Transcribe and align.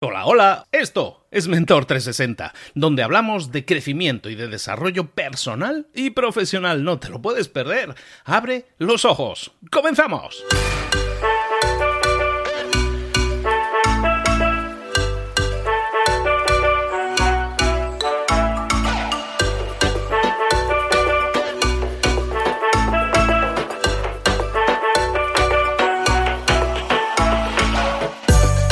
Hola, 0.00 0.26
hola, 0.26 0.68
esto 0.70 1.26
es 1.32 1.48
Mentor 1.48 1.84
360, 1.84 2.54
donde 2.76 3.02
hablamos 3.02 3.50
de 3.50 3.64
crecimiento 3.64 4.30
y 4.30 4.36
de 4.36 4.46
desarrollo 4.46 5.10
personal 5.10 5.88
y 5.92 6.10
profesional. 6.10 6.84
No 6.84 7.00
te 7.00 7.08
lo 7.08 7.20
puedes 7.20 7.48
perder. 7.48 7.96
Abre 8.24 8.66
los 8.78 9.04
ojos. 9.04 9.50
¡Comenzamos! 9.72 10.44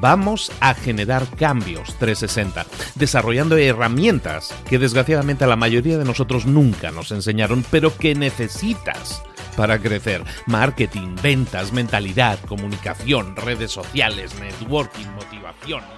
Vamos 0.00 0.52
a 0.60 0.74
generar 0.74 1.26
cambios 1.36 1.96
360, 1.98 2.66
desarrollando 2.94 3.56
herramientas 3.56 4.54
que 4.68 4.78
desgraciadamente 4.78 5.44
a 5.44 5.48
la 5.48 5.56
mayoría 5.56 5.98
de 5.98 6.04
nosotros 6.04 6.46
nunca 6.46 6.90
nos 6.90 7.10
enseñaron, 7.10 7.64
pero 7.70 7.96
que 7.96 8.14
necesitas 8.14 9.22
para 9.56 9.80
crecer. 9.80 10.22
Marketing, 10.46 11.16
ventas, 11.20 11.72
mentalidad, 11.72 12.38
comunicación, 12.46 13.34
redes 13.34 13.72
sociales, 13.72 14.38
networking, 14.38 15.06
motivación. 15.16 15.97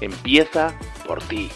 empieza 0.00 0.78
por 1.06 1.22
ti. 1.22 1.48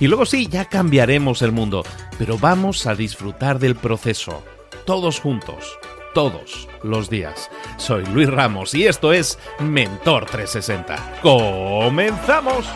Y 0.00 0.08
luego 0.08 0.26
sí, 0.26 0.48
ya 0.48 0.64
cambiaremos 0.64 1.42
el 1.42 1.52
mundo, 1.52 1.84
pero 2.18 2.38
vamos 2.38 2.86
a 2.86 2.94
disfrutar 2.94 3.58
del 3.58 3.76
proceso, 3.76 4.42
todos 4.86 5.20
juntos, 5.20 5.78
todos 6.14 6.68
los 6.82 7.10
días. 7.10 7.50
Soy 7.76 8.04
Luis 8.06 8.28
Ramos 8.28 8.74
y 8.74 8.86
esto 8.86 9.12
es 9.12 9.38
Mentor 9.60 10.26
360. 10.26 11.20
¡Comenzamos! 11.22 12.66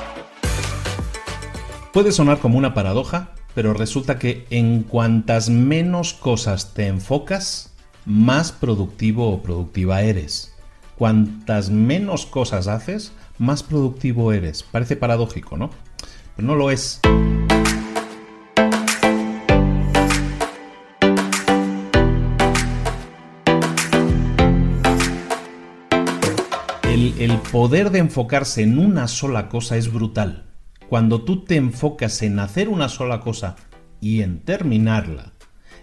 Puede 1.92 2.12
sonar 2.12 2.38
como 2.38 2.58
una 2.58 2.74
paradoja, 2.74 3.30
pero 3.54 3.74
resulta 3.74 4.18
que 4.18 4.46
en 4.50 4.84
cuantas 4.84 5.50
menos 5.50 6.12
cosas 6.12 6.74
te 6.74 6.86
enfocas, 6.86 7.74
más 8.04 8.52
productivo 8.52 9.30
o 9.30 9.42
productiva 9.42 10.02
eres. 10.02 10.54
Cuantas 10.96 11.70
menos 11.70 12.26
cosas 12.26 12.68
haces, 12.68 13.12
más 13.38 13.62
productivo 13.62 14.32
eres. 14.32 14.62
Parece 14.62 14.96
paradójico, 14.96 15.56
¿no? 15.56 15.70
Pero 16.36 16.48
no 16.48 16.54
lo 16.54 16.70
es. 16.70 17.00
El, 26.84 27.14
el, 27.20 27.38
poder 27.52 27.90
de 27.90 28.00
enfocarse 28.00 28.62
en 28.62 28.78
una 28.78 29.08
sola 29.08 29.48
cosa 29.48 29.76
es 29.76 29.92
brutal. 29.92 30.46
Cuando 30.88 31.22
tú 31.22 31.44
te 31.44 31.56
enfocas 31.56 32.22
en 32.22 32.38
hacer 32.38 32.68
una 32.68 32.88
sola 32.88 33.20
cosa 33.20 33.56
y 34.00 34.22
en 34.22 34.40
terminarla, 34.40 35.32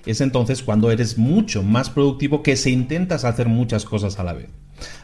es 0.05 0.21
entonces 0.21 0.61
cuando 0.61 0.91
eres 0.91 1.17
mucho 1.17 1.63
más 1.63 1.89
productivo 1.89 2.43
que 2.43 2.55
si 2.55 2.71
intentas 2.71 3.23
hacer 3.23 3.47
muchas 3.47 3.85
cosas 3.85 4.19
a 4.19 4.23
la 4.23 4.33
vez. 4.33 4.49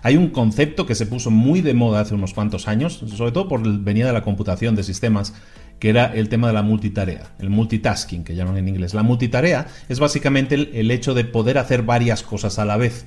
Hay 0.03 0.17
un 0.17 0.29
concepto 0.29 0.85
que 0.85 0.95
se 0.95 1.05
puso 1.05 1.31
muy 1.31 1.61
de 1.61 1.73
moda 1.73 2.01
hace 2.01 2.15
unos 2.15 2.33
cuantos 2.33 2.67
años, 2.67 3.03
sobre 3.15 3.31
todo 3.31 3.47
por 3.47 3.67
venida 3.79 4.07
de 4.07 4.13
la 4.13 4.23
computación 4.23 4.75
de 4.75 4.83
sistemas, 4.83 5.33
que 5.79 5.89
era 5.89 6.13
el 6.13 6.29
tema 6.29 6.47
de 6.47 6.53
la 6.53 6.61
multitarea, 6.61 7.31
el 7.39 7.49
multitasking 7.49 8.23
que 8.23 8.35
llaman 8.35 8.57
en 8.57 8.67
inglés. 8.67 8.93
La 8.93 9.03
multitarea 9.03 9.67
es 9.89 9.99
básicamente 9.99 10.55
el, 10.55 10.71
el 10.73 10.91
hecho 10.91 11.13
de 11.13 11.25
poder 11.25 11.57
hacer 11.57 11.83
varias 11.83 12.23
cosas 12.23 12.59
a 12.59 12.65
la 12.65 12.77
vez. 12.77 13.05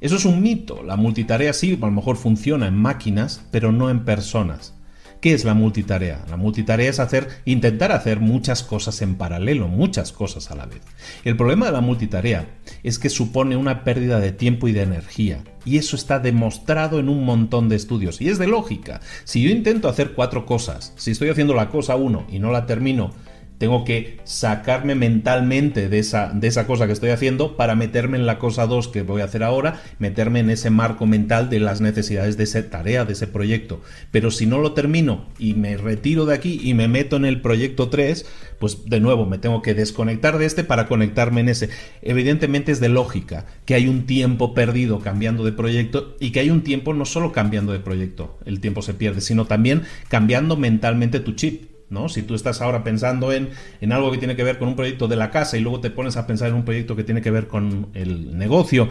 Eso 0.00 0.16
es 0.16 0.24
un 0.24 0.42
mito. 0.42 0.82
La 0.82 0.96
multitarea 0.96 1.52
sí, 1.52 1.78
a 1.80 1.86
lo 1.86 1.92
mejor 1.92 2.16
funciona 2.16 2.66
en 2.66 2.76
máquinas, 2.76 3.44
pero 3.50 3.72
no 3.72 3.90
en 3.90 4.04
personas. 4.04 4.74
¿Qué 5.24 5.32
es 5.32 5.46
la 5.46 5.54
multitarea? 5.54 6.22
La 6.28 6.36
multitarea 6.36 6.90
es 6.90 7.00
hacer, 7.00 7.26
intentar 7.46 7.92
hacer 7.92 8.20
muchas 8.20 8.62
cosas 8.62 9.00
en 9.00 9.14
paralelo, 9.14 9.68
muchas 9.68 10.12
cosas 10.12 10.50
a 10.50 10.54
la 10.54 10.66
vez. 10.66 10.82
El 11.24 11.34
problema 11.34 11.64
de 11.64 11.72
la 11.72 11.80
multitarea 11.80 12.46
es 12.82 12.98
que 12.98 13.08
supone 13.08 13.56
una 13.56 13.84
pérdida 13.84 14.20
de 14.20 14.32
tiempo 14.32 14.68
y 14.68 14.72
de 14.72 14.82
energía. 14.82 15.42
Y 15.64 15.78
eso 15.78 15.96
está 15.96 16.18
demostrado 16.18 16.98
en 16.98 17.08
un 17.08 17.24
montón 17.24 17.70
de 17.70 17.76
estudios. 17.76 18.20
Y 18.20 18.28
es 18.28 18.36
de 18.36 18.48
lógica. 18.48 19.00
Si 19.24 19.40
yo 19.40 19.48
intento 19.48 19.88
hacer 19.88 20.12
cuatro 20.12 20.44
cosas, 20.44 20.92
si 20.96 21.12
estoy 21.12 21.30
haciendo 21.30 21.54
la 21.54 21.70
cosa 21.70 21.96
uno 21.96 22.26
y 22.30 22.38
no 22.38 22.52
la 22.52 22.66
termino, 22.66 23.10
tengo 23.58 23.84
que 23.84 24.18
sacarme 24.24 24.94
mentalmente 24.94 25.88
de 25.88 25.98
esa, 25.98 26.30
de 26.34 26.48
esa 26.48 26.66
cosa 26.66 26.86
que 26.86 26.92
estoy 26.92 27.10
haciendo 27.10 27.56
para 27.56 27.74
meterme 27.74 28.18
en 28.18 28.26
la 28.26 28.38
cosa 28.38 28.66
2 28.66 28.88
que 28.88 29.02
voy 29.02 29.22
a 29.22 29.24
hacer 29.24 29.42
ahora, 29.42 29.80
meterme 29.98 30.40
en 30.40 30.50
ese 30.50 30.70
marco 30.70 31.06
mental 31.06 31.50
de 31.50 31.60
las 31.60 31.80
necesidades 31.80 32.36
de 32.36 32.44
esa 32.44 32.68
tarea, 32.68 33.04
de 33.04 33.12
ese 33.12 33.26
proyecto. 33.26 33.80
Pero 34.10 34.30
si 34.30 34.46
no 34.46 34.58
lo 34.58 34.72
termino 34.72 35.26
y 35.38 35.54
me 35.54 35.76
retiro 35.76 36.26
de 36.26 36.34
aquí 36.34 36.60
y 36.62 36.74
me 36.74 36.88
meto 36.88 37.16
en 37.16 37.24
el 37.24 37.40
proyecto 37.40 37.88
3, 37.88 38.26
pues 38.58 38.86
de 38.86 39.00
nuevo 39.00 39.26
me 39.26 39.38
tengo 39.38 39.62
que 39.62 39.74
desconectar 39.74 40.38
de 40.38 40.46
este 40.46 40.64
para 40.64 40.86
conectarme 40.86 41.40
en 41.40 41.48
ese. 41.48 41.70
Evidentemente 42.02 42.72
es 42.72 42.80
de 42.80 42.88
lógica 42.88 43.46
que 43.64 43.74
hay 43.74 43.88
un 43.88 44.06
tiempo 44.06 44.54
perdido 44.54 45.00
cambiando 45.00 45.44
de 45.44 45.52
proyecto 45.52 46.16
y 46.20 46.30
que 46.30 46.40
hay 46.40 46.50
un 46.50 46.62
tiempo 46.62 46.94
no 46.94 47.04
solo 47.04 47.32
cambiando 47.32 47.72
de 47.72 47.80
proyecto, 47.80 48.38
el 48.44 48.60
tiempo 48.60 48.82
se 48.82 48.94
pierde, 48.94 49.20
sino 49.20 49.46
también 49.46 49.82
cambiando 50.08 50.56
mentalmente 50.56 51.20
tu 51.20 51.32
chip 51.32 51.73
¿no? 51.90 52.08
Si 52.08 52.22
tú 52.22 52.34
estás 52.34 52.60
ahora 52.60 52.84
pensando 52.84 53.32
en, 53.32 53.50
en, 53.80 53.92
algo 53.92 54.10
que 54.10 54.18
tiene 54.18 54.36
que 54.36 54.44
ver 54.44 54.58
con 54.58 54.68
un 54.68 54.76
proyecto 54.76 55.08
de 55.08 55.16
la 55.16 55.30
casa 55.30 55.56
y 55.56 55.60
luego 55.60 55.80
te 55.80 55.90
pones 55.90 56.16
a 56.16 56.26
pensar 56.26 56.48
en 56.48 56.54
un 56.54 56.64
proyecto 56.64 56.96
que 56.96 57.04
tiene 57.04 57.22
que 57.22 57.30
ver 57.30 57.46
con 57.46 57.88
el 57.94 58.36
negocio 58.36 58.88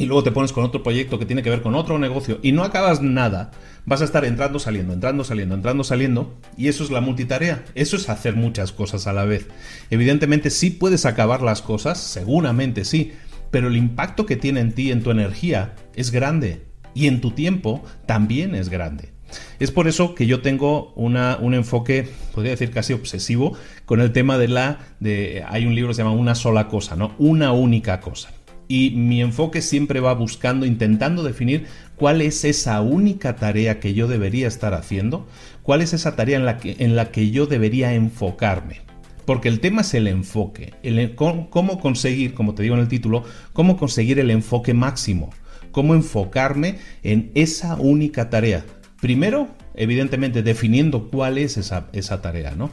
y 0.00 0.06
luego 0.06 0.22
te 0.22 0.32
pones 0.32 0.52
con 0.52 0.64
otro 0.64 0.82
proyecto 0.82 1.18
que 1.18 1.26
tiene 1.26 1.42
que 1.42 1.50
ver 1.50 1.62
con 1.62 1.74
otro 1.74 1.98
negocio 1.98 2.38
y 2.42 2.52
no 2.52 2.64
acabas 2.64 3.02
nada, 3.02 3.50
vas 3.84 4.00
a 4.00 4.04
estar 4.04 4.24
entrando, 4.24 4.58
saliendo, 4.58 4.94
entrando, 4.94 5.24
saliendo, 5.24 5.54
entrando, 5.54 5.84
saliendo 5.84 6.38
y 6.56 6.68
eso 6.68 6.82
es 6.84 6.90
la 6.90 7.02
multitarea, 7.02 7.64
eso 7.74 7.96
es 7.96 8.08
hacer 8.08 8.34
muchas 8.34 8.72
cosas 8.72 9.06
a 9.06 9.12
la 9.12 9.24
vez. 9.24 9.48
Evidentemente 9.90 10.50
sí 10.50 10.70
puedes 10.70 11.04
acabar 11.04 11.42
las 11.42 11.60
cosas, 11.60 11.98
seguramente 11.98 12.84
sí, 12.84 13.12
pero 13.50 13.68
el 13.68 13.76
impacto 13.76 14.26
que 14.26 14.36
tiene 14.36 14.60
en 14.60 14.72
ti, 14.72 14.90
en 14.90 15.02
tu 15.02 15.10
energía, 15.10 15.74
es 15.94 16.10
grande 16.10 16.64
y 16.94 17.06
en 17.06 17.20
tu 17.20 17.32
tiempo 17.32 17.84
también 18.06 18.54
es 18.54 18.70
grande. 18.70 19.10
Es 19.58 19.70
por 19.70 19.88
eso 19.88 20.14
que 20.14 20.26
yo 20.26 20.40
tengo 20.40 20.92
un 20.94 21.54
enfoque, 21.54 22.08
podría 22.34 22.52
decir 22.52 22.70
casi 22.70 22.92
obsesivo, 22.92 23.56
con 23.84 24.00
el 24.00 24.12
tema 24.12 24.38
de 24.38 24.48
la... 24.48 24.78
De, 25.00 25.44
hay 25.48 25.66
un 25.66 25.74
libro 25.74 25.90
que 25.90 25.94
se 25.94 26.02
llama 26.02 26.14
Una 26.14 26.34
sola 26.34 26.68
cosa, 26.68 26.96
¿no? 26.96 27.14
Una 27.18 27.52
única 27.52 28.00
cosa. 28.00 28.30
Y 28.68 28.90
mi 28.90 29.20
enfoque 29.20 29.62
siempre 29.62 29.98
va 29.98 30.14
buscando, 30.14 30.64
intentando 30.64 31.24
definir 31.24 31.66
cuál 31.96 32.22
es 32.22 32.44
esa 32.44 32.80
única 32.80 33.34
tarea 33.36 33.80
que 33.80 33.94
yo 33.94 34.06
debería 34.06 34.46
estar 34.46 34.74
haciendo, 34.74 35.26
cuál 35.62 35.82
es 35.82 35.92
esa 35.92 36.14
tarea 36.14 36.36
en 36.36 36.46
la 36.46 36.56
que, 36.56 36.76
en 36.78 36.94
la 36.94 37.10
que 37.10 37.30
yo 37.30 37.46
debería 37.46 37.92
enfocarme. 37.94 38.82
Porque 39.26 39.48
el 39.48 39.60
tema 39.60 39.82
es 39.82 39.92
el 39.94 40.06
enfoque, 40.06 40.72
el, 40.82 41.14
cómo 41.14 41.80
conseguir, 41.80 42.32
como 42.32 42.54
te 42.54 42.62
digo 42.62 42.76
en 42.76 42.80
el 42.80 42.88
título, 42.88 43.24
cómo 43.52 43.76
conseguir 43.76 44.18
el 44.18 44.30
enfoque 44.30 44.72
máximo, 44.72 45.30
cómo 45.72 45.94
enfocarme 45.94 46.78
en 47.02 47.30
esa 47.34 47.74
única 47.76 48.30
tarea 48.30 48.64
Primero, 49.00 49.48
evidentemente, 49.74 50.42
definiendo 50.42 51.08
cuál 51.08 51.38
es 51.38 51.56
esa, 51.56 52.22
tarea, 52.22 52.54
¿no? 52.54 52.70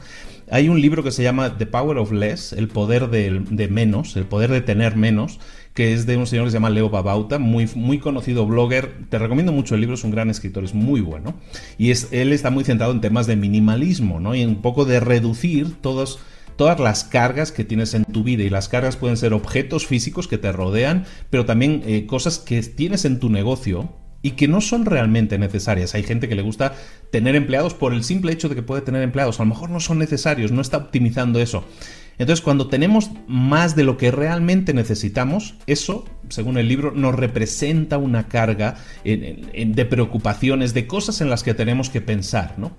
Hay 0.50 0.68
un 0.68 0.80
libro 0.80 1.02
que 1.02 1.10
se 1.10 1.22
llama 1.22 1.56
The 1.56 1.66
Power 1.66 1.96
of 1.96 2.12
Less, 2.12 2.52
el 2.52 2.68
poder 2.68 3.08
de, 3.08 3.68
menos, 3.70 4.14
el 4.16 4.24
poder 4.24 4.50
de 4.50 4.60
tener 4.60 4.96
menos, 4.96 5.40
que 5.72 5.94
es 5.94 6.06
de 6.06 6.16
un 6.18 6.26
señor 6.26 6.44
que 6.44 6.50
se 6.50 6.56
llama 6.56 6.70
Leo 6.70 6.90
Babauta, 6.90 7.38
muy, 7.38 7.68
muy 7.74 7.98
conocido 7.98 8.46
blogger. 8.46 9.06
Te 9.08 9.18
recomiendo 9.18 9.52
mucho 9.52 9.74
el 9.74 9.80
libro, 9.80 9.94
es 9.94 10.04
un 10.04 10.10
gran 10.10 10.28
escritor, 10.28 10.64
es 10.64 10.74
muy 10.74 11.00
bueno. 11.00 11.34
Y 11.78 11.90
es, 11.92 12.08
él 12.12 12.32
está 12.32 12.50
muy 12.50 12.64
centrado 12.64 12.92
en 12.92 13.00
temas 13.00 13.26
de 13.26 13.36
minimalismo, 13.36 14.20
¿no? 14.20 14.34
Y 14.34 14.44
un 14.44 14.60
poco 14.60 14.84
de 14.84 15.00
reducir 15.00 15.80
todos 15.80 16.18
todas 16.56 16.80
las 16.80 17.04
cargas 17.04 17.52
que 17.52 17.64
tienes 17.64 17.94
en 17.94 18.04
tu 18.04 18.24
vida 18.24 18.42
y 18.42 18.50
las 18.50 18.68
cargas 18.68 18.96
pueden 18.96 19.16
ser 19.16 19.32
objetos 19.32 19.86
físicos 19.86 20.26
que 20.26 20.38
te 20.38 20.50
rodean, 20.50 21.04
pero 21.30 21.44
también 21.44 21.84
eh, 21.86 22.04
cosas 22.04 22.38
que 22.40 22.60
tienes 22.62 23.04
en 23.04 23.20
tu 23.20 23.30
negocio 23.30 23.92
y 24.22 24.32
que 24.32 24.48
no 24.48 24.60
son 24.60 24.84
realmente 24.84 25.38
necesarias. 25.38 25.94
Hay 25.94 26.02
gente 26.02 26.28
que 26.28 26.34
le 26.34 26.42
gusta 26.42 26.74
tener 27.10 27.36
empleados 27.36 27.74
por 27.74 27.92
el 27.92 28.02
simple 28.04 28.32
hecho 28.32 28.48
de 28.48 28.54
que 28.54 28.62
puede 28.62 28.82
tener 28.82 29.02
empleados. 29.02 29.38
A 29.38 29.44
lo 29.44 29.50
mejor 29.50 29.70
no 29.70 29.80
son 29.80 29.98
necesarios, 29.98 30.50
no 30.50 30.60
está 30.60 30.76
optimizando 30.76 31.40
eso. 31.40 31.64
Entonces, 32.18 32.42
cuando 32.42 32.66
tenemos 32.66 33.10
más 33.28 33.76
de 33.76 33.84
lo 33.84 33.96
que 33.96 34.10
realmente 34.10 34.74
necesitamos, 34.74 35.54
eso, 35.68 36.04
según 36.28 36.58
el 36.58 36.66
libro, 36.66 36.90
nos 36.90 37.14
representa 37.14 37.96
una 37.96 38.26
carga 38.26 38.76
de 39.04 39.86
preocupaciones, 39.88 40.74
de 40.74 40.88
cosas 40.88 41.20
en 41.20 41.30
las 41.30 41.44
que 41.44 41.54
tenemos 41.54 41.90
que 41.90 42.00
pensar, 42.00 42.54
¿no? 42.58 42.72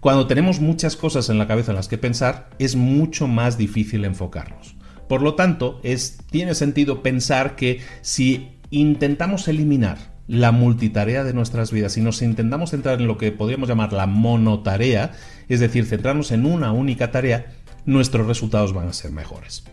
Cuando 0.00 0.26
tenemos 0.26 0.60
muchas 0.60 0.96
cosas 0.96 1.30
en 1.30 1.38
la 1.38 1.48
cabeza 1.48 1.72
en 1.72 1.76
las 1.76 1.88
que 1.88 1.96
pensar, 1.96 2.50
es 2.58 2.76
mucho 2.76 3.26
más 3.26 3.56
difícil 3.56 4.04
enfocarnos. 4.04 4.76
Por 5.08 5.22
lo 5.22 5.34
tanto, 5.34 5.80
es, 5.82 6.18
tiene 6.30 6.54
sentido 6.54 7.02
pensar 7.02 7.56
que 7.56 7.80
si 8.02 8.50
intentamos 8.68 9.48
eliminar 9.48 10.13
la 10.26 10.52
multitarea 10.52 11.24
de 11.24 11.34
nuestras 11.34 11.70
vidas 11.70 11.96
y 11.96 12.00
nos 12.00 12.22
intentamos 12.22 12.70
centrar 12.70 13.00
en 13.00 13.06
lo 13.06 13.18
que 13.18 13.32
podríamos 13.32 13.68
llamar 13.68 13.92
la 13.92 14.06
monotarea, 14.06 15.12
es 15.48 15.60
decir, 15.60 15.84
centrarnos 15.86 16.32
en 16.32 16.46
una 16.46 16.72
única 16.72 17.10
tarea, 17.10 17.52
nuestros 17.84 18.26
resultados 18.26 18.72
van 18.72 18.88
a 18.88 18.92
ser 18.92 19.10
mejores. 19.12 19.64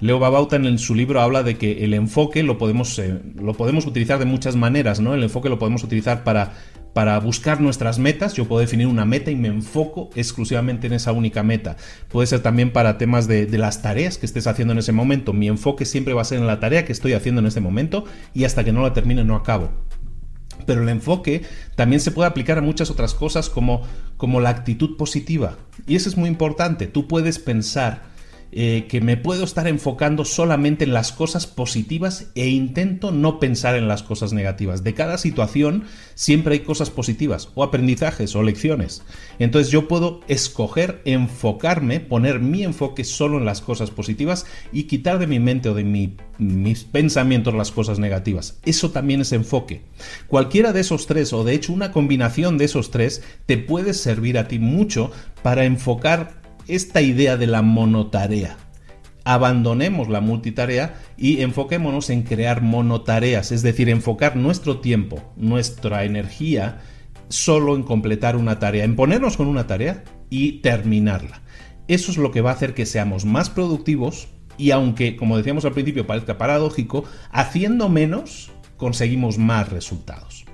Leo 0.00 0.20
Babauta 0.20 0.56
en 0.56 0.78
su 0.78 0.94
libro 0.94 1.20
habla 1.20 1.42
de 1.42 1.58
que 1.58 1.84
el 1.84 1.92
enfoque 1.92 2.44
lo 2.44 2.56
podemos, 2.56 2.96
eh, 3.00 3.20
lo 3.34 3.54
podemos 3.54 3.84
utilizar 3.84 4.20
de 4.20 4.26
muchas 4.26 4.54
maneras, 4.54 5.00
¿no? 5.00 5.12
El 5.12 5.24
enfoque 5.24 5.48
lo 5.48 5.58
podemos 5.58 5.82
utilizar 5.82 6.22
para 6.22 6.52
para 6.92 7.18
buscar 7.20 7.60
nuestras 7.60 7.98
metas. 7.98 8.34
Yo 8.34 8.46
puedo 8.46 8.60
definir 8.60 8.86
una 8.86 9.04
meta 9.04 9.30
y 9.30 9.36
me 9.36 9.48
enfoco 9.48 10.10
exclusivamente 10.14 10.86
en 10.86 10.94
esa 10.94 11.12
única 11.12 11.42
meta. 11.42 11.76
Puede 12.08 12.26
ser 12.26 12.40
también 12.40 12.72
para 12.72 12.98
temas 12.98 13.28
de, 13.28 13.46
las 13.58 13.82
tareas 13.82 14.18
que 14.18 14.26
estés 14.26 14.46
haciendo 14.46 14.72
en 14.72 14.78
ese 14.78 14.92
momento. 14.92 15.32
Mi 15.32 15.48
enfoque 15.48 15.84
siempre 15.84 16.14
va 16.14 16.22
a 16.22 16.24
ser 16.24 16.38
en 16.38 16.46
la 16.46 16.60
tarea 16.60 16.84
que 16.84 16.92
estoy 16.92 17.12
haciendo 17.12 17.40
en 17.40 17.46
este 17.46 17.60
momento 17.60 18.04
y 18.34 18.44
hasta 18.44 18.64
que 18.64 18.72
no 18.72 18.82
la 18.82 18.92
termine 18.92 19.24
no 19.24 19.36
acabo 19.36 19.70
pero 20.66 20.82
el 20.82 20.88
enfoque 20.90 21.42
también 21.76 22.00
se 22.00 22.10
puede 22.10 22.28
aplicar 22.28 22.58
a 22.58 22.62
muchas 22.62 22.90
otras 22.90 23.14
cosas 23.14 23.48
como, 23.48 23.82
como 24.18 24.40
la 24.40 24.50
actitud 24.50 24.98
positiva. 24.98 25.56
Y 25.86 25.96
eso 25.96 26.10
es 26.10 26.16
muy 26.18 26.28
importante. 26.28 26.86
Tú 26.86 27.08
puedes 27.08 27.38
pensar 27.38 28.02
eh, 28.50 28.86
que 28.88 29.02
me 29.02 29.18
puedo 29.18 29.44
estar 29.44 29.68
enfocando 29.68 30.24
solamente 30.24 30.84
en 30.84 30.94
las 30.94 31.12
cosas 31.12 31.46
positivas 31.46 32.30
e 32.34 32.48
intento 32.48 33.10
no 33.10 33.38
pensar 33.38 33.76
en 33.76 33.88
las 33.88 34.02
cosas 34.02 34.32
negativas. 34.32 34.82
De 34.82 34.94
cada 34.94 35.18
situación 35.18 35.84
siempre 36.14 36.54
hay 36.54 36.60
cosas 36.60 36.88
positivas 36.88 37.50
o 37.54 37.62
aprendizajes 37.62 38.34
o 38.34 38.42
lecciones. 38.42 39.02
Entonces 39.38 39.70
yo 39.70 39.86
puedo 39.86 40.20
escoger 40.28 41.02
enfocarme, 41.04 42.00
poner 42.00 42.40
mi 42.40 42.64
enfoque 42.64 43.04
solo 43.04 43.36
en 43.36 43.44
las 43.44 43.60
cosas 43.60 43.90
positivas 43.90 44.46
y 44.72 44.84
quitar 44.84 45.18
de 45.18 45.26
mi 45.26 45.40
mente 45.40 45.68
o 45.68 45.74
de 45.74 45.84
mis 46.38 46.84
pensamientos 46.84 47.54
las 47.54 47.70
cosas 47.70 47.98
negativas. 47.98 48.58
Eso 48.64 48.90
también 48.90 49.20
es 49.20 49.32
enfoque. 49.32 49.82
Cualquiera 50.26 50.72
de 50.72 50.80
esos 50.80 51.06
tres 51.06 51.34
o 51.34 51.44
de 51.44 51.52
hecho 51.52 51.74
una 51.74 51.92
combinación 51.92 52.56
de 52.56 52.64
esos 52.64 52.90
tres 52.90 53.22
te 53.44 53.58
puede 53.58 53.92
servir 53.92 54.38
a 54.38 54.48
ti 54.48 54.58
mucho 54.58 55.10
para 55.42 55.64
enfocar 55.64 56.37
esta 56.68 57.00
idea 57.00 57.36
de 57.36 57.46
la 57.46 57.62
monotarea. 57.62 58.56
Abandonemos 59.24 60.08
la 60.08 60.20
multitarea 60.20 61.00
y 61.16 61.42
enfoquémonos 61.42 62.08
en 62.10 62.22
crear 62.22 62.62
monotareas, 62.62 63.52
es 63.52 63.62
decir, 63.62 63.88
enfocar 63.88 64.36
nuestro 64.36 64.78
tiempo, 64.78 65.22
nuestra 65.36 66.04
energía 66.04 66.80
solo 67.28 67.76
en 67.76 67.82
completar 67.82 68.36
una 68.36 68.58
tarea, 68.58 68.84
en 68.84 68.96
ponernos 68.96 69.36
con 69.36 69.48
una 69.48 69.66
tarea 69.66 70.04
y 70.30 70.60
terminarla. 70.60 71.42
Eso 71.88 72.10
es 72.10 72.16
lo 72.16 72.30
que 72.30 72.40
va 72.40 72.50
a 72.50 72.54
hacer 72.54 72.74
que 72.74 72.86
seamos 72.86 73.24
más 73.24 73.50
productivos 73.50 74.28
y 74.56 74.70
aunque, 74.72 75.16
como 75.16 75.36
decíamos 75.36 75.64
al 75.64 75.72
principio, 75.72 76.06
parezca 76.06 76.38
paradójico, 76.38 77.04
haciendo 77.30 77.88
menos 77.88 78.50
conseguimos 78.76 79.38
más 79.38 79.68
resultados. 79.70 80.47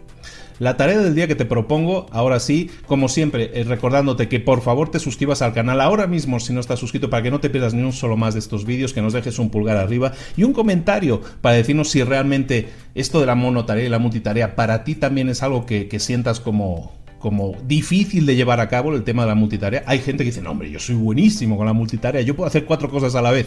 La 0.61 0.77
tarea 0.77 0.99
del 0.99 1.17
día 1.17 1.27
que 1.27 1.35
te 1.35 1.45
propongo, 1.45 2.06
ahora 2.12 2.39
sí, 2.39 2.71
como 2.87 3.09
siempre, 3.09 3.51
es 3.55 3.67
recordándote 3.67 4.29
que 4.29 4.39
por 4.39 4.62
favor 4.62 4.89
te 4.89 5.01
suscribas 5.01 5.43
al 5.43 5.53
canal 5.53 5.81
ahora 5.81 6.06
mismo 6.06 6.39
si 6.39 6.53
no 6.53 6.61
estás 6.61 6.79
suscrito 6.79 7.11
para 7.11 7.25
que 7.25 7.33
no 7.33 7.41
te 7.41 7.51
pierdas 7.51 7.75
ni 7.75 7.83
un 7.83 7.93
solo 7.93 8.17
más 8.17 8.35
de 8.35 8.41
estos 8.41 8.65
vídeos, 8.65 8.93
que 8.93 9.03
nos 9.03 9.12
dejes 9.12 9.41
un 9.41 9.51
pulgar 9.51 9.77
arriba 9.77 10.12
y 10.37 10.45
un 10.45 10.53
comentario 10.53 11.21
para 11.41 11.56
decirnos 11.56 11.91
si 11.91 12.05
realmente 12.05 12.69
esto 12.95 13.19
de 13.19 13.27
la 13.27 13.35
monotarea 13.35 13.85
y 13.85 13.89
la 13.89 13.99
multitarea 13.99 14.55
para 14.55 14.85
ti 14.85 14.95
también 14.95 15.29
es 15.29 15.43
algo 15.43 15.67
que, 15.67 15.89
sientas 15.99 16.39
como, 16.39 16.93
como 17.19 17.56
difícil 17.67 18.25
de 18.25 18.37
llevar 18.37 18.61
a 18.61 18.69
cabo 18.69 18.95
el 18.95 19.03
tema 19.03 19.23
de 19.23 19.29
la 19.29 19.35
multitarea. 19.35 19.83
Hay 19.87 19.99
gente 19.99 20.23
que 20.23 20.31
dice, 20.31 20.43
no, 20.43 20.53
hombre, 20.53 20.71
yo 20.71 20.79
soy 20.79 20.95
buenísimo 20.95 21.56
con 21.56 21.67
la 21.67 21.73
multitarea, 21.73 22.21
yo 22.21 22.37
puedo 22.37 22.47
hacer 22.47 22.65
cuatro 22.65 22.89
cosas 22.89 23.17
a 23.17 23.23
la 23.23 23.33
vez. 23.33 23.47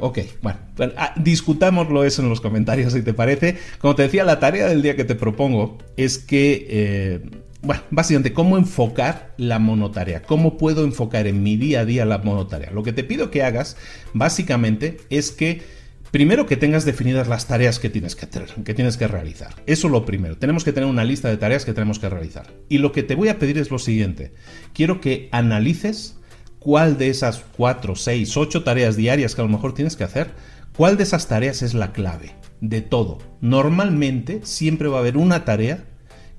Ok, 0.00 0.18
bueno, 0.42 0.58
ah, 0.96 1.14
discutámoslo 1.16 2.04
eso 2.04 2.22
en 2.22 2.28
los 2.28 2.40
comentarios 2.40 2.92
si 2.92 3.02
te 3.02 3.14
parece. 3.14 3.58
Como 3.78 3.94
te 3.94 4.02
decía, 4.02 4.24
la 4.24 4.40
tarea 4.40 4.66
del 4.66 4.82
día 4.82 4.96
que 4.96 5.04
te 5.04 5.14
propongo 5.14 5.78
es 5.96 6.18
que, 6.18 6.66
eh, 6.68 7.20
bueno, 7.62 7.82
básicamente, 7.90 8.32
cómo 8.32 8.56
enfocar 8.56 9.34
la 9.36 9.58
monotarea, 9.58 10.22
cómo 10.22 10.56
puedo 10.56 10.84
enfocar 10.84 11.26
en 11.26 11.42
mi 11.42 11.56
día 11.56 11.80
a 11.80 11.84
día 11.84 12.04
la 12.06 12.18
monotarea. 12.18 12.70
Lo 12.70 12.82
que 12.82 12.92
te 12.92 13.04
pido 13.04 13.30
que 13.30 13.42
hagas, 13.42 13.76
básicamente, 14.14 14.96
es 15.10 15.30
que 15.30 15.80
Primero 16.10 16.44
que 16.46 16.56
tengas 16.56 16.84
definidas 16.84 17.28
las 17.28 17.46
tareas 17.46 17.78
que 17.78 17.88
tienes 17.88 18.16
que, 18.16 18.26
que 18.64 18.74
tienes 18.74 18.96
que 18.96 19.06
realizar. 19.06 19.54
Eso 19.66 19.86
es 19.86 19.92
lo 19.92 20.04
primero. 20.04 20.36
Tenemos 20.36 20.64
que 20.64 20.72
tener 20.72 20.88
una 20.88 21.04
lista 21.04 21.28
de 21.28 21.36
tareas 21.36 21.64
que 21.64 21.72
tenemos 21.72 22.00
que 22.00 22.08
realizar. 22.08 22.52
Y 22.68 22.78
lo 22.78 22.90
que 22.90 23.04
te 23.04 23.14
voy 23.14 23.28
a 23.28 23.38
pedir 23.38 23.58
es 23.58 23.70
lo 23.70 23.78
siguiente. 23.78 24.32
Quiero 24.74 25.00
que 25.00 25.28
analices 25.30 26.19
cuál 26.60 26.96
de 26.98 27.08
esas 27.08 27.42
4, 27.56 27.96
6, 27.96 28.36
8 28.36 28.62
tareas 28.62 28.94
diarias 28.94 29.34
que 29.34 29.40
a 29.40 29.44
lo 29.44 29.50
mejor 29.50 29.74
tienes 29.74 29.96
que 29.96 30.04
hacer, 30.04 30.30
cuál 30.76 30.96
de 30.96 31.02
esas 31.02 31.26
tareas 31.26 31.62
es 31.62 31.74
la 31.74 31.92
clave 31.92 32.36
de 32.60 32.82
todo. 32.82 33.18
Normalmente 33.40 34.40
siempre 34.44 34.88
va 34.88 34.98
a 34.98 35.00
haber 35.00 35.16
una 35.16 35.44
tarea 35.44 35.84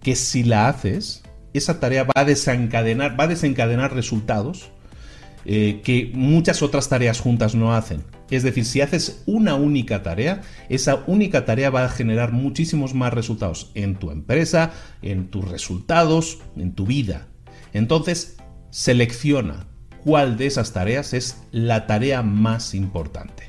que 0.01 0.15
si 0.15 0.44
la 0.44 0.69
haces, 0.69 1.23
esa 1.53 1.79
tarea 1.79 2.03
va 2.03 2.13
a 2.15 2.25
desencadenar, 2.25 3.19
va 3.19 3.25
a 3.25 3.27
desencadenar 3.27 3.94
resultados 3.94 4.71
eh, 5.44 5.81
que 5.83 6.12
muchas 6.13 6.62
otras 6.62 6.88
tareas 6.88 7.19
juntas 7.19 7.56
no 7.56 7.73
hacen. 7.73 8.03
Es 8.29 8.44
decir, 8.44 8.63
si 8.63 8.79
haces 8.79 9.23
una 9.25 9.56
única 9.56 10.03
tarea, 10.03 10.41
esa 10.69 11.03
única 11.07 11.45
tarea 11.45 11.69
va 11.69 11.83
a 11.83 11.89
generar 11.89 12.31
muchísimos 12.31 12.94
más 12.94 13.13
resultados 13.13 13.71
en 13.73 13.95
tu 13.95 14.12
empresa, 14.12 14.71
en 15.01 15.29
tus 15.29 15.50
resultados, 15.50 16.39
en 16.56 16.73
tu 16.73 16.85
vida. 16.85 17.27
Entonces, 17.73 18.38
selecciona 18.69 19.70
cuál 20.03 20.38
de 20.38 20.48
esas 20.48 20.74
tareas 20.74 21.13
es 21.13 21.42
la 21.51 21.88
tarea 21.88 22.21
más 22.21 22.74
importante. 22.74 23.44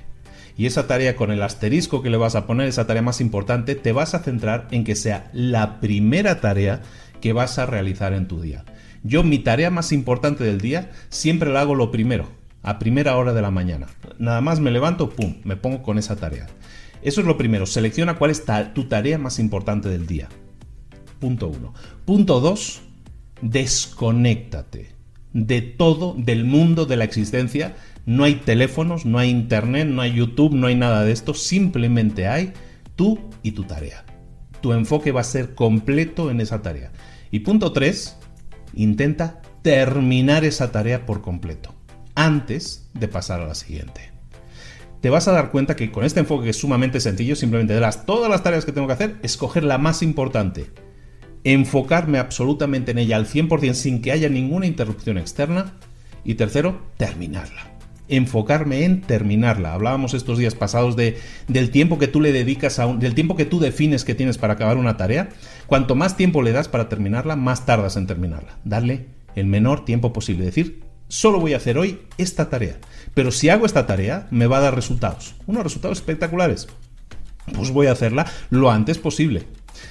Y 0.57 0.67
esa 0.67 0.87
tarea 0.87 1.17
con 1.17 1.31
el 1.31 1.43
asterisco 1.43 2.03
que 2.03 2.11
le 2.11 2.17
vas 2.17 2.35
a 2.35 2.47
poner, 2.47 2.69
esa 2.69 2.87
tarea 2.87 3.03
más 3.03 3.21
importante, 3.21 3.75
te 3.75 3.93
vas 3.93 4.15
a 4.15 4.21
centrar 4.21 4.69
en 4.71 4.85
que 4.85 4.95
sea 4.95 5.31
la 5.33 5.81
primera 5.81 6.41
tarea 6.41 6.83
que 7.21 7.33
vas 7.33 7.59
a 7.59 7.67
realizar 7.67 8.13
en 8.13 8.29
tu 8.29 8.41
día. 8.41 8.65
Yo 9.03 9.25
mi 9.25 9.39
tarea 9.39 9.71
más 9.71 9.93
importante 9.93 10.45
del 10.45 10.61
día 10.61 10.91
siempre 11.09 11.51
la 11.51 11.63
hago 11.63 11.75
lo 11.75 11.91
primero, 11.91 12.29
a 12.63 12.79
primera 12.79 13.17
hora 13.17 13.33
de 13.33 13.43
la 13.43 13.51
mañana. 13.51 13.89
Nada 14.19 14.41
más 14.41 14.61
me 14.61 14.71
levanto, 14.71 15.11
pum, 15.11 15.37
me 15.45 15.57
pongo 15.57 15.83
con 15.83 15.99
esa 15.99 16.17
tarea. 16.17 16.47
Eso 17.01 17.21
es 17.21 17.27
lo 17.27 17.37
primero, 17.37 17.67
selecciona 17.67 18.17
cuál 18.19 18.31
es 18.31 18.45
tu 18.75 18.85
tarea 18.85 19.19
más 19.19 19.39
importante 19.39 19.89
del 19.89 20.07
día. 20.07 20.29
Punto 21.19 21.49
uno. 21.49 21.75
Punto 22.05 22.41
dos, 22.41 22.83
desconéctate 23.41 24.92
de 25.33 25.63
todo, 25.63 26.15
del 26.17 26.45
mundo, 26.45 26.87
de 26.87 26.97
la 26.97 27.05
existencia. 27.05 27.77
No 28.07 28.25
hay 28.25 28.37
teléfonos, 28.37 29.07
no 29.07 29.19
hay 29.19 29.31
internet, 29.31 29.87
no 29.89 30.03
hay 30.03 30.15
YouTube, 30.15 30.55
no 30.55 30.67
hay 30.67 30.75
nada 30.75 31.05
de 31.05 31.13
esto. 31.13 31.35
Simplemente 31.35 32.27
hay 32.27 32.53
tú 32.97 33.19
y 33.43 33.53
tu 33.53 33.65
tarea. 33.65 34.05
Tu 34.61 34.73
enfoque 34.73 35.13
va 35.13 35.21
a 35.21 35.25
ser 35.25 35.55
completo 35.55 36.31
en 36.31 36.41
esa 36.41 36.63
tarea. 36.63 36.93
Y 37.31 37.41
punto 37.41 37.73
3, 37.73 38.17
intenta 38.75 39.41
terminar 39.63 40.45
esa 40.45 40.73
tarea 40.73 41.07
por 41.07 41.23
completo, 41.23 41.75
antes 42.15 42.91
de 42.95 43.09
pasar 43.09 43.41
a 43.41 43.47
la 43.47 43.55
siguiente. 43.55 44.13
Te 45.01 45.11
vas 45.11 45.27
a 45.27 45.33
dar 45.33 45.51
cuenta 45.51 45.75
que 45.75 45.91
con 45.91 46.05
este 46.05 46.21
enfoque 46.21 46.45
que 46.45 46.51
es 46.51 46.61
sumamente 46.61 47.01
sencillo, 47.01 47.35
simplemente 47.35 47.75
de 47.75 47.81
las 47.81 48.07
todas 48.07 48.31
las 48.31 48.43
tareas 48.43 48.65
que 48.65 48.73
tengo 48.73 48.87
que 48.87 48.93
hacer, 48.93 49.17
escoger 49.23 49.65
la 49.65 49.79
más 49.79 50.03
importante 50.03 50.71
enfocarme 51.45 52.19
absolutamente 52.19 52.93
en 52.93 52.99
ella 52.99 53.17
al 53.17 53.27
100% 53.27 53.75
sin 53.75 54.01
que 54.01 54.13
haya 54.13 54.29
ninguna 54.29 54.67
interrupción 54.67 55.19
externa. 55.19 55.75
Y 56.25 56.35
tercero, 56.35 56.81
terminarla. 56.97 57.69
Enfocarme 58.09 58.85
en 58.85 59.01
terminarla. 59.01 59.73
Hablábamos 59.73 60.15
estos 60.15 60.39
días 60.39 60.55
pasados 60.55 60.95
de, 60.95 61.19
del 61.49 61.71
tiempo 61.71 61.99
que 61.99 62.07
tú 62.07 62.21
le 62.21 62.33
dedicas 62.33 62.79
a 62.79 62.87
un, 62.87 63.01
del 63.01 63.15
tiempo 63.15 63.35
que 63.35 63.45
tú 63.45 63.59
defines 63.59 64.05
que 64.05 64.15
tienes 64.15 64.39
para 64.39 64.53
acabar 64.53 64.77
una 64.77 64.97
tarea. 64.97 65.31
Cuanto 65.67 65.95
más 65.95 66.17
tiempo 66.17 66.43
le 66.43 66.53
das 66.53 66.69
para 66.69 66.89
terminarla, 66.89 67.35
más 67.35 67.67
tardas 67.67 67.97
en 67.97 68.07
terminarla. 68.07 68.57
Darle 68.65 69.07
el 69.35 69.47
menor 69.47 69.85
tiempo 69.85 70.13
posible. 70.13 70.45
Decir, 70.45 70.83
solo 71.09 71.41
voy 71.41 71.55
a 71.55 71.57
hacer 71.57 71.77
hoy 71.77 72.03
esta 72.19 72.49
tarea. 72.49 72.77
Pero 73.15 73.33
si 73.33 73.49
hago 73.49 73.67
esta 73.67 73.87
tarea, 73.87 74.29
me 74.31 74.47
va 74.47 74.59
a 74.59 74.63
dar 74.63 74.75
resultados. 74.77 75.35
Unos 75.47 75.65
resultados 75.65 75.99
espectaculares. 75.99 76.69
pues 77.53 77.71
voy 77.71 77.89
a 77.89 77.93
hacerla 77.93 78.31
lo 78.51 78.71
antes 78.71 78.99
posible. 78.99 79.45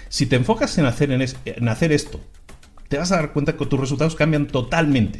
Si 0.10 0.25
te 0.25 0.36
enfocas 0.36 0.77
en 0.77 0.86
hacer, 0.86 1.12
en, 1.12 1.69
hacer 1.69 1.91
esto, 1.91 2.19
te 2.88 2.98
vas 2.98 3.12
a 3.12 3.17
dar 3.17 3.33
cuenta 3.33 3.55
que 3.55 3.65
tus 3.65 3.79
resultados 3.79 4.15
cambian 4.15 4.48
totalmente. 4.48 5.19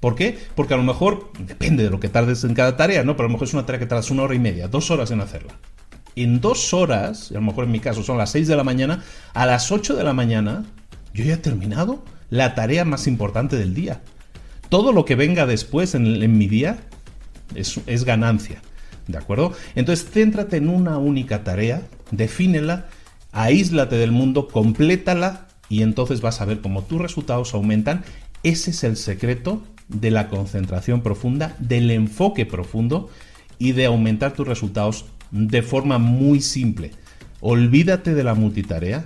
¿Por 0.00 0.14
qué? 0.14 0.38
Porque 0.54 0.74
a 0.74 0.78
lo 0.78 0.82
mejor, 0.82 1.30
depende 1.38 1.84
de 1.84 1.90
lo 1.90 2.00
que 2.00 2.08
tardes 2.08 2.42
en 2.44 2.54
cada 2.54 2.76
tarea, 2.76 3.04
¿no? 3.04 3.16
Pero 3.16 3.26
a 3.26 3.28
lo 3.28 3.34
mejor 3.34 3.48
es 3.48 3.54
una 3.54 3.66
tarea 3.66 3.80
que 3.80 3.86
tardas 3.86 4.10
una 4.10 4.22
hora 4.22 4.34
y 4.34 4.38
media, 4.38 4.68
dos 4.68 4.90
horas 4.90 5.10
en 5.10 5.20
hacerla. 5.20 5.58
En 6.16 6.40
dos 6.40 6.72
horas, 6.72 7.30
y 7.30 7.34
a 7.34 7.40
lo 7.40 7.46
mejor 7.46 7.64
en 7.64 7.72
mi 7.72 7.80
caso 7.80 8.02
son 8.02 8.16
las 8.16 8.30
seis 8.30 8.48
de 8.48 8.56
la 8.56 8.64
mañana, 8.64 9.04
a 9.34 9.44
las 9.44 9.70
ocho 9.70 9.94
de 9.94 10.04
la 10.04 10.14
mañana, 10.14 10.64
yo 11.12 11.24
ya 11.24 11.34
he 11.34 11.38
terminado 11.38 12.02
la 12.30 12.54
tarea 12.54 12.84
más 12.86 13.06
importante 13.06 13.56
del 13.56 13.74
día. 13.74 14.00
Todo 14.70 14.92
lo 14.92 15.04
que 15.04 15.16
venga 15.16 15.46
después 15.46 15.94
en, 15.94 16.38
mi 16.38 16.46
día 16.46 16.78
es, 17.54 17.80
es 17.86 18.04
ganancia. 18.04 18.62
¿De 19.06 19.18
acuerdo? 19.18 19.52
Entonces, 19.74 20.08
céntrate 20.08 20.56
en 20.56 20.68
una 20.68 20.98
única 20.98 21.42
tarea, 21.42 21.82
defínela, 22.12 22.86
aíslate 23.32 23.96
del 23.96 24.12
mundo, 24.12 24.48
complétala 24.48 25.46
y 25.68 25.82
entonces 25.82 26.20
vas 26.20 26.40
a 26.40 26.44
ver 26.44 26.60
cómo 26.60 26.82
tus 26.82 27.00
resultados 27.00 27.54
aumentan. 27.54 28.04
Ese 28.42 28.70
es 28.70 28.84
el 28.84 28.96
secreto 28.96 29.62
de 29.88 30.10
la 30.10 30.28
concentración 30.28 31.02
profunda, 31.02 31.56
del 31.58 31.90
enfoque 31.90 32.46
profundo 32.46 33.10
y 33.58 33.72
de 33.72 33.86
aumentar 33.86 34.32
tus 34.32 34.46
resultados 34.46 35.06
de 35.30 35.62
forma 35.62 35.98
muy 35.98 36.40
simple. 36.40 36.92
Olvídate 37.40 38.14
de 38.14 38.24
la 38.24 38.34
multitarea, 38.34 39.04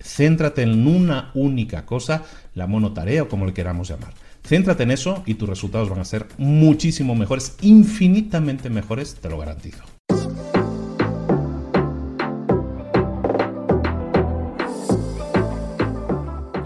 céntrate 0.00 0.62
en 0.62 0.86
una 0.86 1.30
única 1.34 1.86
cosa, 1.86 2.24
la 2.54 2.66
monotarea 2.66 3.22
o 3.22 3.28
como 3.28 3.46
le 3.46 3.54
queramos 3.54 3.88
llamar. 3.88 4.14
Céntrate 4.46 4.84
en 4.84 4.90
eso 4.90 5.22
y 5.26 5.34
tus 5.34 5.48
resultados 5.48 5.90
van 5.90 6.00
a 6.00 6.04
ser 6.04 6.26
muchísimo 6.38 7.14
mejores, 7.14 7.56
infinitamente 7.60 8.70
mejores, 8.70 9.16
te 9.16 9.28
lo 9.28 9.38
garantizo. 9.38 9.97